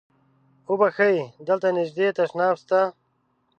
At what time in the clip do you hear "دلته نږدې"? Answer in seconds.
1.47-2.07